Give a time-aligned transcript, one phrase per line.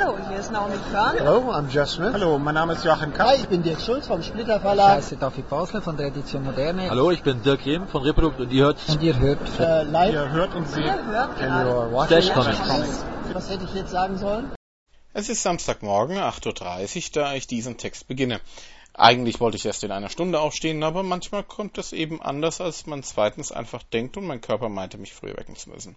[0.00, 1.16] Hallo, hier ist Naomi Körn.
[1.18, 2.12] Hello, I'm Jeff Smith.
[2.14, 3.28] Hallo, mein Name ist Joachim Kapp.
[3.28, 4.96] Hi, ich bin Dirk Schulz vom Splitter Ich Verlag.
[4.96, 6.88] heiße David Basler von der Edition Moderne.
[6.88, 10.12] Hallo, ich bin Dirk Rehm von Reprodukt und ihr hört Und ihr hört Äh, live.
[10.14, 10.84] Ihr hört und seht.
[10.86, 12.32] Ihr hört And gerade.
[12.32, 13.04] Comics.
[13.34, 14.50] Was hätte ich jetzt sagen sollen?
[15.12, 18.40] Es ist Samstagmorgen, 8.30 Uhr, da ich diesen Text beginne.
[18.94, 22.86] Eigentlich wollte ich erst in einer Stunde aufstehen, aber manchmal kommt es eben anders, als
[22.86, 25.94] man zweitens einfach denkt und mein Körper meinte, mich früher wecken zu müssen.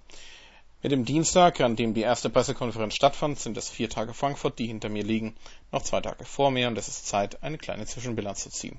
[0.83, 4.67] Mit dem Dienstag, an dem die erste Pressekonferenz stattfand, sind es vier Tage Frankfurt, die
[4.67, 5.33] hinter mir liegen,
[5.71, 8.77] noch zwei Tage vor mir und es ist Zeit, eine kleine Zwischenbilanz zu ziehen.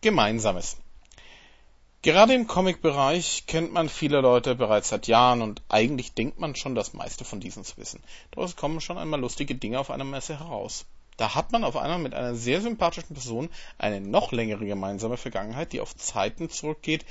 [0.00, 0.76] Gemeinsames.
[2.02, 6.76] Gerade im Comic-Bereich kennt man viele Leute bereits seit Jahren und eigentlich denkt man schon
[6.76, 8.00] das meiste von diesen zu wissen.
[8.30, 10.86] Doch es kommen schon einmal lustige Dinge auf einer Messe heraus.
[11.16, 15.72] Da hat man auf einmal mit einer sehr sympathischen Person eine noch längere gemeinsame Vergangenheit,
[15.72, 17.04] die auf Zeiten zurückgeht,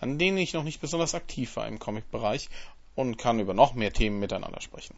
[0.00, 2.48] an denen ich noch nicht besonders aktiv war im Comic-Bereich
[2.98, 4.96] und kann über noch mehr Themen miteinander sprechen.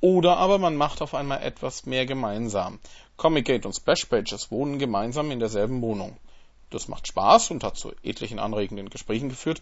[0.00, 2.78] Oder aber man macht auf einmal etwas mehr gemeinsam.
[3.16, 6.16] Comic-Gate und Splash Pages wohnen gemeinsam in derselben Wohnung.
[6.70, 9.60] Das macht Spaß und hat zu etlichen anregenden Gesprächen geführt,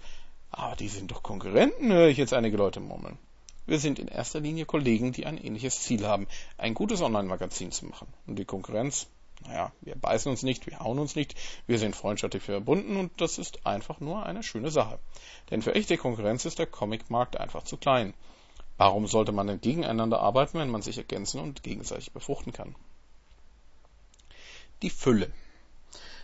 [0.50, 3.16] aber die sind doch Konkurrenten, höre ich jetzt einige Leute murmeln.
[3.64, 6.26] Wir sind in erster Linie Kollegen, die ein ähnliches Ziel haben,
[6.58, 8.06] ein gutes Online-Magazin zu machen.
[8.26, 9.06] Und die Konkurrenz,
[9.44, 11.34] naja, wir beißen uns nicht, wir hauen uns nicht,
[11.66, 14.98] wir sind freundschaftlich verbunden und das ist einfach nur eine schöne Sache.
[15.50, 18.14] Denn für echte Konkurrenz ist der Comicmarkt einfach zu klein.
[18.78, 22.74] Warum sollte man denn gegeneinander arbeiten, wenn man sich ergänzen und gegenseitig befruchten kann?
[24.82, 25.32] Die Fülle.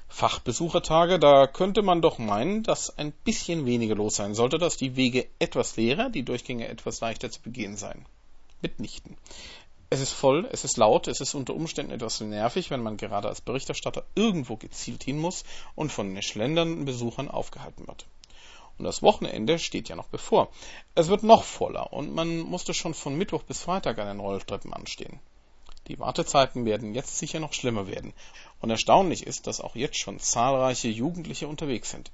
[0.08, 4.94] Fachbesuchertage, da könnte man doch meinen, dass ein bisschen weniger los sein sollte, dass die
[4.94, 8.04] Wege etwas leerer, die Durchgänge etwas leichter zu begehen seien.
[8.60, 9.16] Mitnichten.
[9.92, 13.28] Es ist voll, es ist laut, es ist unter Umständen etwas nervig, wenn man gerade
[13.28, 18.06] als Berichterstatter irgendwo gezielt hin muss und von schlendernden Besuchern aufgehalten wird.
[18.78, 20.48] Und das Wochenende steht ja noch bevor.
[20.94, 24.72] Es wird noch voller und man musste schon von Mittwoch bis Freitag an den Rolltreppen
[24.72, 25.20] anstehen.
[25.88, 28.14] Die Wartezeiten werden jetzt sicher noch schlimmer werden.
[28.62, 32.10] Und erstaunlich ist, dass auch jetzt schon zahlreiche Jugendliche unterwegs sind.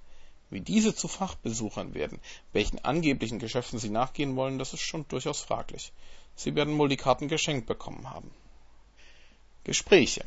[0.51, 2.19] Wie diese zu Fachbesuchern werden,
[2.53, 5.93] welchen angeblichen Geschäften sie nachgehen wollen, das ist schon durchaus fraglich.
[6.39, 8.31] Sie werden wohl die Karten geschenkt bekommen haben.
[9.65, 10.25] Gespräche.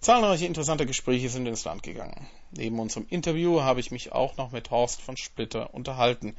[0.00, 2.26] Zahlreiche interessante Gespräche sind ins Land gegangen.
[2.50, 6.34] Neben unserem Interview habe ich mich auch noch mit Horst von Splitter unterhalten.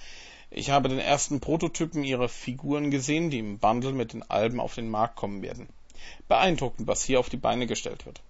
[0.52, 4.76] Ich habe den ersten Prototypen ihrer Figuren gesehen, die im Bundle mit den Alben auf
[4.76, 5.70] den Markt kommen werden.
[6.28, 8.22] Beeindruckend, was hier auf die Beine gestellt wird.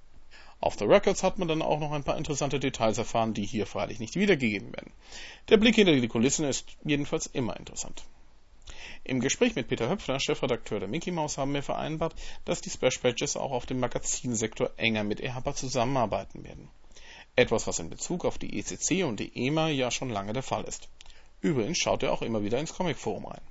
[0.60, 3.66] Auf The Records hat man dann auch noch ein paar interessante Details erfahren, die hier
[3.66, 4.92] freilich nicht wiedergegeben werden.
[5.50, 8.06] Der Blick hinter die Kulissen ist jedenfalls immer interessant.
[9.08, 12.98] Im Gespräch mit Peter Höpfner, Chefredakteur der Mickey Mouse, haben wir vereinbart, dass die Splash
[12.98, 16.70] Pages auch auf dem Magazinsektor enger mit EHPA zusammenarbeiten werden.
[17.36, 20.64] Etwas, was in Bezug auf die ECC und die EMA ja schon lange der Fall
[20.64, 20.90] ist.
[21.40, 23.42] Übrigens schaut er auch immer wieder ins Comicforum rein.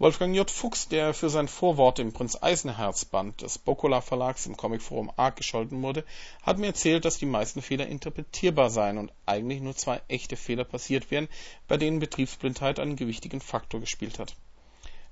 [0.00, 0.48] Wolfgang J.
[0.48, 5.34] Fuchs, der für sein Vorwort im Prinz Eisenherz Band des Bokola Verlags im Comicforum arg
[5.34, 6.04] gescholten wurde,
[6.42, 10.62] hat mir erzählt, dass die meisten Fehler interpretierbar seien und eigentlich nur zwei echte Fehler
[10.62, 11.26] passiert wären,
[11.66, 14.36] bei denen Betriebsblindheit einen gewichtigen Faktor gespielt hat.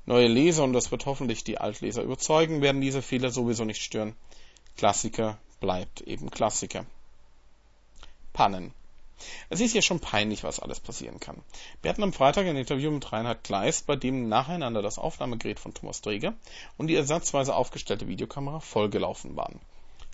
[0.05, 4.15] Neue Leser, und das wird hoffentlich die Altleser überzeugen, werden diese Fehler sowieso nicht stören.
[4.77, 6.87] Klassiker bleibt eben Klassiker.
[8.33, 8.73] Pannen.
[9.49, 11.43] Es ist ja schon peinlich, was alles passieren kann.
[11.83, 15.73] Wir hatten am Freitag ein Interview mit Reinhard Kleist, bei dem nacheinander das Aufnahmegerät von
[15.73, 16.35] Thomas Dreger
[16.77, 19.61] und die ersatzweise aufgestellte Videokamera vollgelaufen waren.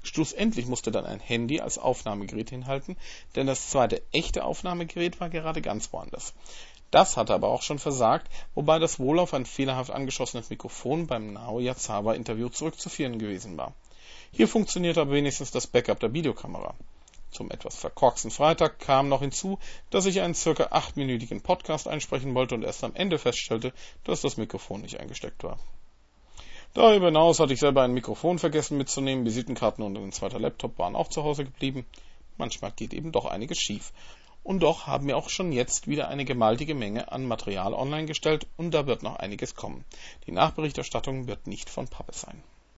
[0.04, 2.96] Schlussendlich musste dann ein Handy als Aufnahmegerät hinhalten,
[3.36, 6.34] denn das zweite echte Aufnahmegerät war gerade ganz woanders.
[6.91, 11.32] Das hatte aber auch schon versagt, wobei das wohl auf ein fehlerhaft angeschossenes Mikrofon beim
[11.32, 13.74] Naoya Zawa Interview zurückzuführen gewesen war.
[14.32, 16.74] Hier funktionierte aber wenigstens das Backup der Videokamera.
[17.32, 22.54] Zum etwas verkorksten Freitag kam noch hinzu, dass ich einen circa achtminütigen Podcast einsprechen wollte
[22.54, 23.72] und erst am Ende feststellte,
[24.04, 25.59] dass das Mikrofon nicht eingesteckt war.
[26.75, 30.94] Darüber hinaus hatte ich selber ein Mikrofon vergessen mitzunehmen, Visitenkarten und ein zweiter Laptop waren
[30.94, 31.87] auch zu Hause geblieben.
[32.37, 33.92] Manchmal geht eben doch einiges schief.
[34.42, 38.47] Und doch haben wir auch schon jetzt wieder eine gewaltige Menge an Material online gestellt
[38.59, 39.87] und da wird noch einiges kommen.
[40.26, 42.42] Die Nachberichterstattung wird nicht von Pappe sein.